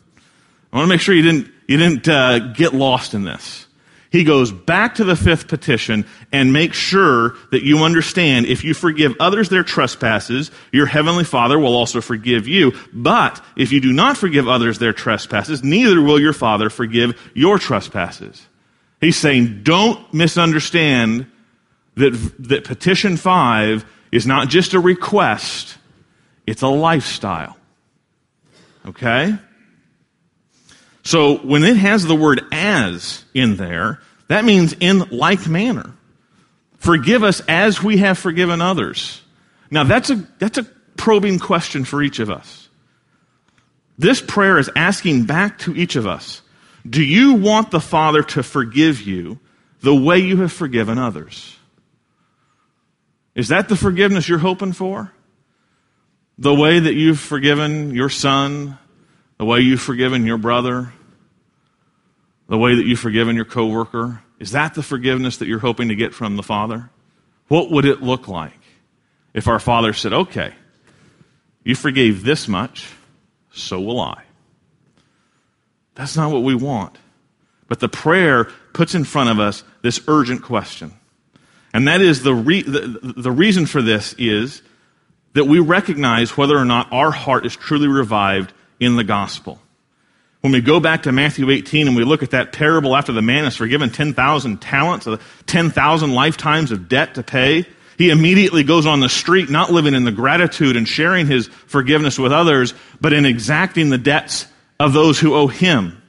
[0.72, 3.66] I want to make sure you didn't, you didn't uh, get lost in this.
[4.10, 8.74] He goes back to the fifth petition and makes sure that you understand if you
[8.74, 12.72] forgive others their trespasses, your heavenly Father will also forgive you.
[12.92, 17.58] But if you do not forgive others their trespasses, neither will your Father forgive your
[17.58, 18.46] trespasses.
[19.00, 21.26] He's saying, don't misunderstand
[21.94, 25.78] that, that petition five is not just a request,
[26.46, 27.56] it's a lifestyle.
[28.86, 29.38] Okay?
[31.10, 33.98] So when it has the word as in there,
[34.28, 35.92] that means in like manner.
[36.76, 39.20] Forgive us as we have forgiven others.
[39.72, 40.62] Now that's a, that's a
[40.96, 42.68] probing question for each of us.
[43.98, 46.42] This prayer is asking back to each of us,
[46.88, 49.40] do you want the Father to forgive you
[49.80, 51.56] the way you have forgiven others?
[53.34, 55.12] Is that the forgiveness you're hoping for?
[56.38, 58.78] The way that you've forgiven your son,
[59.38, 60.92] the way you've forgiven your brother,
[62.50, 64.20] the way that you've forgiven your coworker?
[64.40, 66.90] Is that the forgiveness that you're hoping to get from the Father?
[67.48, 68.58] What would it look like
[69.32, 70.52] if our Father said, okay,
[71.62, 72.88] you forgave this much,
[73.52, 74.24] so will I?
[75.94, 76.98] That's not what we want.
[77.68, 80.92] But the prayer puts in front of us this urgent question.
[81.72, 84.62] And that is the, re- the, the reason for this is
[85.34, 89.60] that we recognize whether or not our heart is truly revived in the gospel.
[90.40, 93.20] When we go back to Matthew 18 and we look at that parable after the
[93.20, 97.66] man is forgiven 10,000 talents, uh, 10,000 lifetimes of debt to pay,
[97.98, 102.18] he immediately goes on the street, not living in the gratitude and sharing his forgiveness
[102.18, 104.46] with others, but in exacting the debts
[104.78, 106.00] of those who owe him.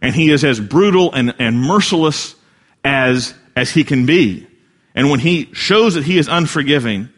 [0.00, 2.36] And he is as brutal and, and merciless
[2.84, 4.46] as, as he can be.
[4.94, 7.08] And when he shows that he is unforgiving,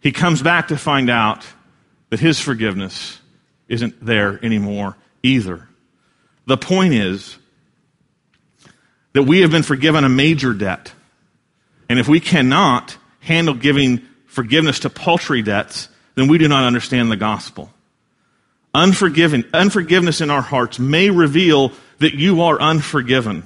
[0.00, 1.46] he comes back to find out
[2.10, 3.18] that his forgiveness
[3.68, 4.96] isn't there anymore
[5.26, 5.68] either.
[6.46, 7.36] The point is
[9.12, 10.92] that we have been forgiven a major debt.
[11.88, 17.10] And if we cannot handle giving forgiveness to paltry debts, then we do not understand
[17.10, 17.70] the gospel.
[18.74, 23.44] Unforgiven, unforgiveness in our hearts may reveal that you are unforgiven.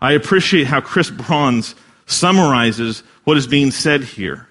[0.00, 1.74] I appreciate how Chris Bronze
[2.06, 4.48] summarizes what is being said here.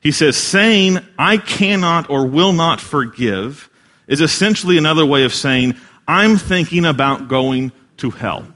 [0.00, 3.70] He says, saying, I cannot or will not forgive
[4.06, 5.76] is essentially another way of saying,
[6.06, 8.46] I'm thinking about going to hell.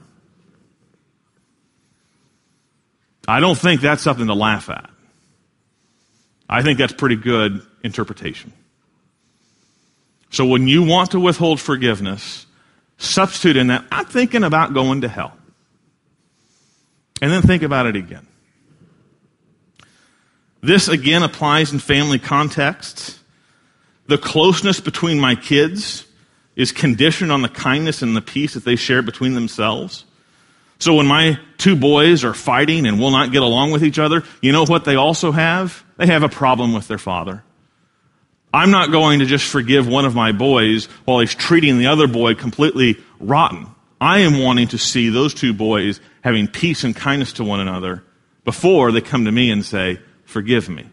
[3.27, 4.89] I don't think that's something to laugh at.
[6.49, 8.51] I think that's pretty good interpretation.
[10.31, 12.45] So when you want to withhold forgiveness,
[12.97, 15.33] substitute in that, I'm thinking about going to hell.
[17.21, 18.25] And then think about it again.
[20.61, 23.18] This again applies in family contexts.
[24.09, 26.03] The closeness between my kids
[26.55, 30.03] is conditioned on the kindness and the peace that they share between themselves.
[30.79, 34.23] So when my two boys are fighting and will not get along with each other,
[34.41, 35.83] you know what they also have?
[35.97, 37.43] They have a problem with their father.
[38.51, 42.07] I'm not going to just forgive one of my boys while he's treating the other
[42.07, 43.67] boy completely rotten.
[44.01, 48.03] I am wanting to see those two boys having peace and kindness to one another
[48.43, 50.87] before they come to me and say, forgive me.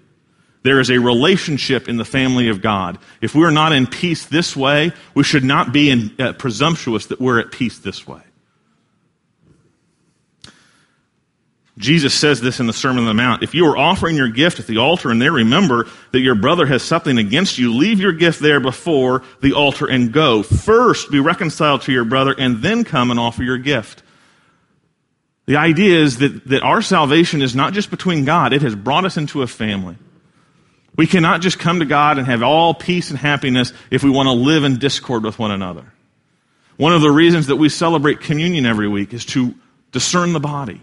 [0.67, 2.99] There is a relationship in the family of God.
[3.21, 7.21] If we're not in peace this way, we should not be in, uh, presumptuous that
[7.21, 8.21] we're at peace this way.
[11.79, 13.45] Jesus says this in the Sermon on the Mount.
[13.45, 16.67] If you are offering your gift at the altar and there remember that your brother
[16.67, 20.43] has something against you, leave your gift there before the altar and go.
[20.43, 24.03] First be reconciled to your brother and then come and offer your gift.
[25.45, 29.05] The idea is that, that our salvation is not just between God, it has brought
[29.05, 29.97] us into a family.
[30.97, 34.29] We cannot just come to God and have all peace and happiness if we want
[34.29, 35.93] to live in discord with one another.
[36.79, 39.55] One of the reasons that we celebrate communion every week is to
[39.93, 40.81] discern the body.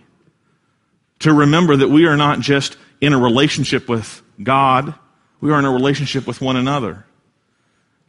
[1.19, 4.93] To remember that we are not just in a relationship with God,
[5.41, 7.05] we are in a relationship with one another.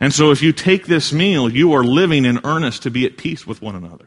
[0.00, 3.16] And so if you take this meal, you are living in earnest to be at
[3.16, 4.06] peace with one another.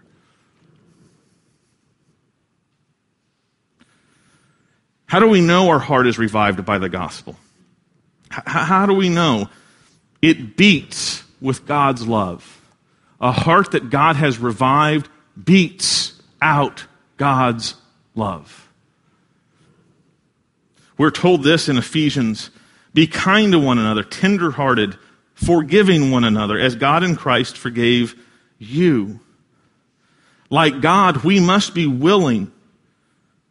[5.05, 7.35] How do we know our heart is revived by the gospel?
[8.29, 9.49] How do we know?
[10.21, 12.61] It beats with God's love.
[13.19, 15.09] A heart that God has revived
[15.41, 16.85] beats out
[17.17, 17.75] God's
[18.15, 18.69] love.
[20.97, 22.49] We're told this in Ephesians
[22.93, 24.97] be kind to one another, tenderhearted,
[25.35, 28.15] forgiving one another, as God in Christ forgave
[28.57, 29.19] you.
[30.49, 32.51] Like God, we must be willing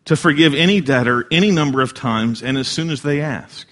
[0.06, 3.68] to forgive any debtor any number of times and as soon as they ask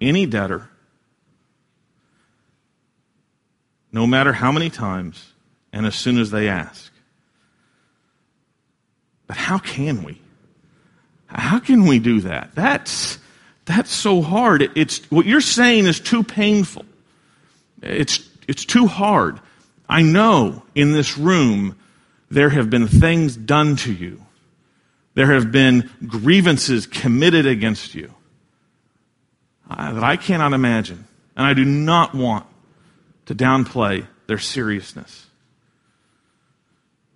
[0.00, 0.68] any debtor
[3.92, 5.32] no matter how many times
[5.72, 6.92] and as soon as they ask.
[9.26, 10.20] But how can we?
[11.26, 12.54] How can we do that?
[12.54, 13.18] That's,
[13.64, 14.62] that's so hard.
[14.62, 16.84] It, it's, what you're saying is too painful.
[17.82, 19.40] It's, it's too hard.
[19.88, 21.76] I know in this room
[22.30, 24.22] there have been things done to you.
[25.14, 28.14] There have been grievances committed against you
[29.70, 31.06] Uh, that I cannot imagine.
[31.36, 32.46] And I do not want
[33.26, 35.26] to downplay their seriousness.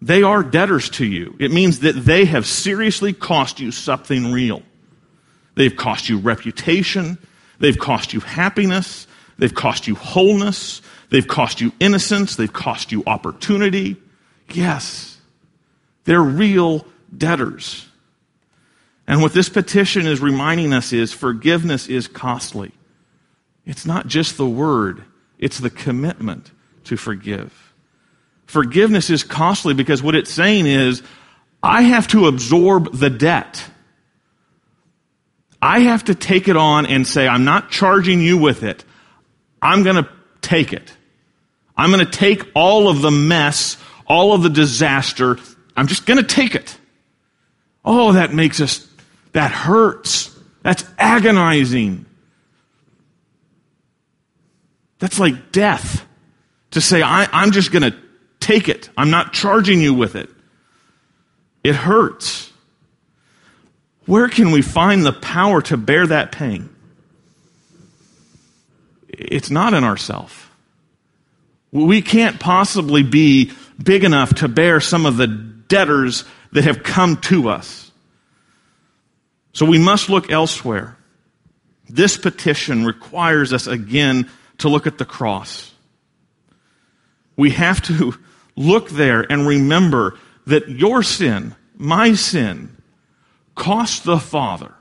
[0.01, 1.37] They are debtors to you.
[1.39, 4.63] It means that they have seriously cost you something real.
[5.55, 7.19] They've cost you reputation.
[7.59, 9.07] They've cost you happiness.
[9.39, 10.83] They've cost you wholeness.
[11.11, 12.37] They've cost you innocence.
[12.37, 13.97] They've cost you opportunity.
[14.51, 15.19] Yes,
[16.05, 16.87] they're real
[17.17, 17.87] debtors.
[19.07, 22.73] And what this petition is reminding us is forgiveness is costly.
[23.67, 25.05] It's not just the word,
[25.39, 26.51] it's the commitment
[26.85, 27.75] to forgive.
[28.47, 31.03] Forgiveness is costly because what it's saying is,
[31.63, 33.65] I have to absorb the debt.
[35.61, 38.85] I have to take it on and say, I'm not charging you with it.
[39.61, 40.09] I'm going to
[40.41, 40.93] take it.
[41.77, 43.77] I'm going to take all of the mess,
[44.07, 45.39] all of the disaster.
[45.77, 46.77] I'm just going to take it.
[47.85, 48.87] Oh, that makes us,
[49.33, 50.37] that hurts.
[50.63, 52.07] That's agonizing.
[54.99, 56.07] That's like death.
[56.73, 57.97] To say, I, am just going to
[58.43, 58.91] Take it.
[58.97, 60.29] I'm not charging you with it.
[61.63, 62.53] It hurts.
[64.05, 66.69] Where can we find the power to bear that pain?
[69.09, 70.51] It's not in ourself.
[71.71, 77.19] We can't possibly be big enough to bear some of the debtors that have come
[77.19, 77.82] to us.
[79.53, 80.97] So we must look elsewhere.
[81.89, 85.73] This petition requires us again to look at the cross.
[87.37, 88.15] We have to
[88.57, 92.77] Look there and remember that your sin, my sin,
[93.55, 94.75] cost the Father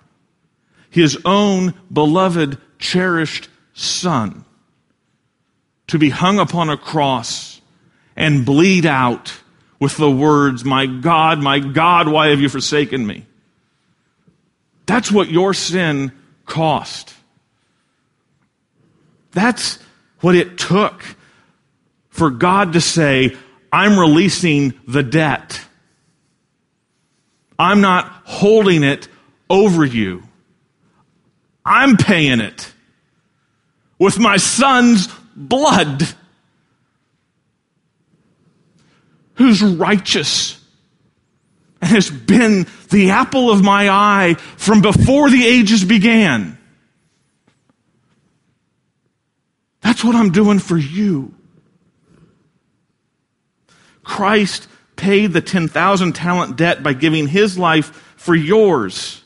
[0.90, 4.44] his own beloved, cherished Son
[5.88, 7.62] to be hung upon a cross
[8.18, 9.34] and bleed out
[9.80, 13.26] with the words, My God, my God, why have you forsaken me?
[14.92, 16.12] That's what your sin
[16.46, 17.14] cost.
[19.32, 19.80] That's
[20.20, 21.02] what it took
[22.10, 23.38] for God to say,
[23.72, 25.62] I'm releasing the debt.
[27.58, 29.08] I'm not holding it
[29.50, 30.24] over you.
[31.64, 32.74] I'm paying it
[33.98, 36.04] with my son's blood,
[39.36, 40.61] who's righteous
[41.82, 46.58] and has been the apple of my eye from before the ages began.
[49.82, 51.34] That's what I'm doing for you.
[54.04, 59.24] Christ paid the 10,000 talent debt by giving his life for yours.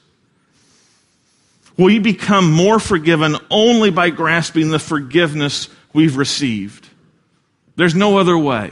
[1.78, 6.88] Will you become more forgiven only by grasping the forgiveness we've received?
[7.76, 8.72] There's no other way.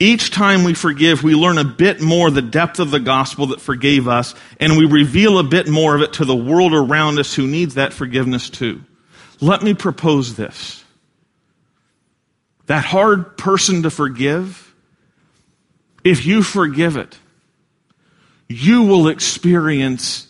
[0.00, 3.60] Each time we forgive, we learn a bit more the depth of the gospel that
[3.60, 7.34] forgave us, and we reveal a bit more of it to the world around us
[7.34, 8.84] who needs that forgiveness too.
[9.40, 10.84] Let me propose this
[12.66, 14.74] that hard person to forgive,
[16.04, 17.18] if you forgive it,
[18.46, 20.28] you will experience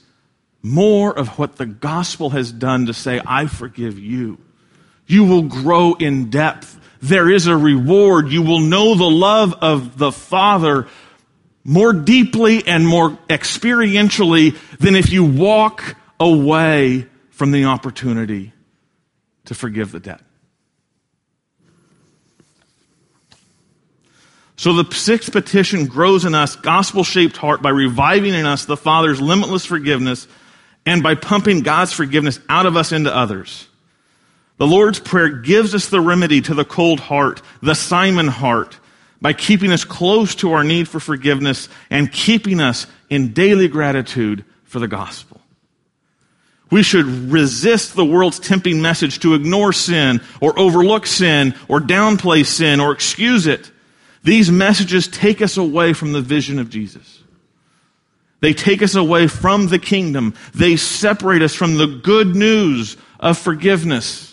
[0.63, 4.39] more of what the gospel has done to say, I forgive you.
[5.07, 6.79] You will grow in depth.
[7.01, 8.29] There is a reward.
[8.29, 10.89] You will know the love of the Father
[11.65, 18.53] more deeply and more experientially than if you walk away from the opportunity
[19.45, 20.21] to forgive the debt.
[24.57, 28.77] So the sixth petition grows in us gospel shaped heart by reviving in us the
[28.77, 30.27] Father's limitless forgiveness
[30.85, 33.68] and by pumping God's forgiveness out of us into others.
[34.59, 38.79] The Lord's Prayer gives us the remedy to the cold heart, the Simon heart,
[39.21, 44.45] by keeping us close to our need for forgiveness and keeping us in daily gratitude
[44.65, 45.41] for the gospel.
[46.71, 52.45] We should resist the world's tempting message to ignore sin or overlook sin or downplay
[52.45, 53.71] sin or excuse it.
[54.23, 57.23] These messages take us away from the vision of Jesus.
[58.41, 60.35] They take us away from the kingdom.
[60.55, 64.28] They separate us from the good news of forgiveness.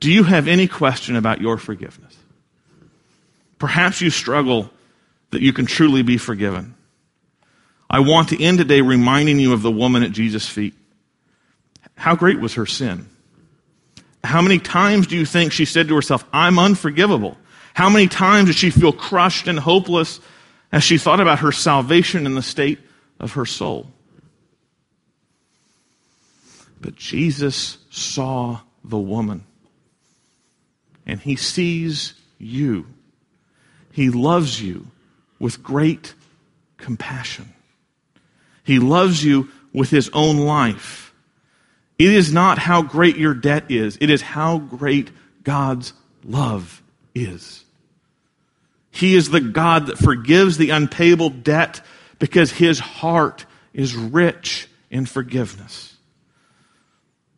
[0.00, 2.16] Do you have any question about your forgiveness?
[3.58, 4.70] Perhaps you struggle
[5.30, 6.74] that you can truly be forgiven.
[7.90, 10.74] I want to end today reminding you of the woman at Jesus' feet.
[11.96, 13.08] how great was her sin?
[14.22, 17.36] How many times do you think she said to herself, I'm unforgivable?
[17.74, 20.20] How many times did she feel crushed and hopeless
[20.70, 22.78] as she thought about her salvation and the state
[23.18, 23.90] of her soul?
[26.80, 29.44] But Jesus saw the woman,
[31.08, 32.86] and he sees you.
[33.90, 34.86] He loves you
[35.40, 36.14] with great
[36.76, 37.52] compassion.
[38.62, 41.14] He loves you with his own life.
[41.98, 45.10] It is not how great your debt is, it is how great
[45.42, 46.82] God's love
[47.14, 47.64] is.
[48.90, 51.80] He is the God that forgives the unpayable debt
[52.18, 55.96] because his heart is rich in forgiveness.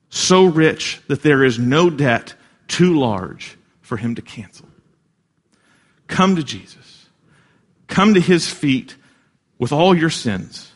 [0.08, 2.34] So rich that there is no debt
[2.66, 3.56] too large
[3.90, 4.68] for him to cancel.
[6.06, 7.08] Come to Jesus.
[7.88, 8.94] Come to his feet
[9.58, 10.70] with all your sins.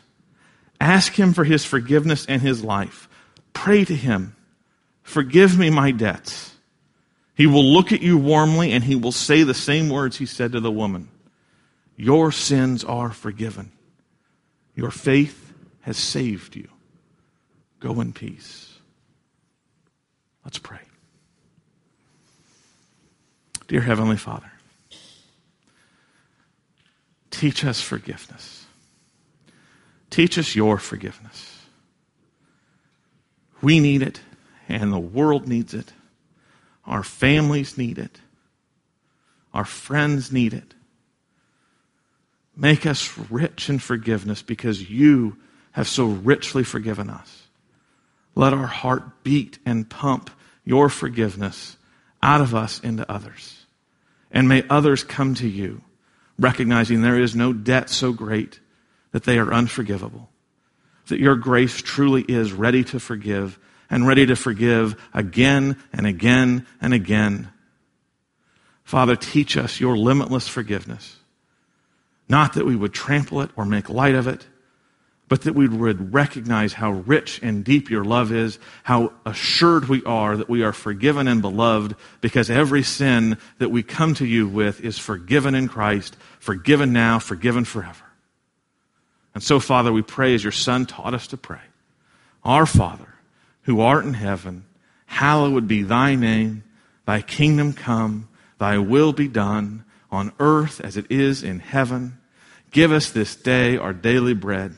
[0.81, 3.07] Ask him for his forgiveness and his life.
[3.53, 4.35] Pray to him.
[5.01, 6.55] Forgive me my debts.
[7.35, 10.51] He will look at you warmly and he will say the same words he said
[10.51, 11.07] to the woman
[11.95, 13.71] Your sins are forgiven.
[14.75, 15.53] Your faith
[15.83, 16.67] has saved you.
[17.79, 18.73] Go in peace.
[20.43, 20.84] Let's pray.
[23.67, 24.51] Dear Heavenly Father,
[27.31, 28.65] teach us forgiveness.
[30.09, 31.63] Teach us your forgiveness.
[33.61, 34.21] We need it,
[34.69, 35.93] and the world needs it.
[36.85, 38.19] Our families need it.
[39.53, 40.73] Our friends need it.
[42.55, 45.37] Make us rich in forgiveness because you
[45.71, 47.47] have so richly forgiven us.
[48.35, 50.29] Let our heart beat and pump
[50.63, 51.77] your forgiveness
[52.25, 53.65] out of us into others.
[54.31, 55.81] And may others come to you,
[56.39, 58.59] recognizing there is no debt so great
[59.11, 60.29] that they are unforgivable.
[61.07, 63.59] That your grace truly is ready to forgive
[63.91, 67.49] and ready to forgive again and again and again.
[68.83, 71.17] Father, teach us your limitless forgiveness.
[72.27, 74.47] Not that we would trample it or make light of it,
[75.27, 80.03] but that we would recognize how rich and deep your love is, how assured we
[80.03, 84.47] are that we are forgiven and beloved, because every sin that we come to you
[84.47, 88.05] with is forgiven in Christ, forgiven now, forgiven forever.
[89.33, 91.61] And so, Father, we pray as your Son taught us to pray.
[92.43, 93.15] Our Father,
[93.63, 94.65] who art in heaven,
[95.07, 96.63] hallowed be thy name,
[97.05, 102.19] thy kingdom come, thy will be done, on earth as it is in heaven.
[102.69, 104.77] Give us this day our daily bread